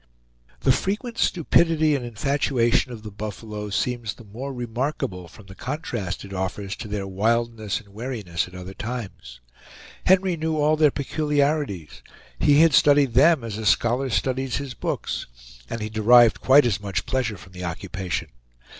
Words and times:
The 0.61 0.71
frequent 0.71 1.19
stupidity 1.19 1.93
and 1.93 2.03
infatuation 2.03 2.91
of 2.91 3.03
the 3.03 3.11
buffalo 3.11 3.69
seems 3.69 4.15
the 4.15 4.23
more 4.23 4.51
remarkable 4.51 5.27
from 5.27 5.45
the 5.45 5.53
contrast 5.53 6.25
it 6.25 6.33
offers 6.33 6.75
to 6.77 6.87
their 6.87 7.05
wildness 7.05 7.79
and 7.79 7.89
wariness 7.93 8.47
at 8.47 8.55
other 8.55 8.73
times. 8.73 9.41
Henry 10.07 10.35
knew 10.35 10.57
all 10.57 10.75
their 10.75 10.89
peculiarities; 10.89 12.01
he 12.39 12.61
had 12.61 12.73
studied 12.73 13.13
them 13.13 13.43
as 13.43 13.59
a 13.59 13.65
scholar 13.67 14.09
studies 14.09 14.55
his 14.57 14.73
books, 14.73 15.27
and 15.69 15.81
he 15.83 15.89
derived 15.91 16.41
quite 16.41 16.65
as 16.65 16.81
much 16.81 17.05
pleasure 17.05 17.37
from 17.37 17.53
the 17.53 17.63
occupation. 17.63 18.29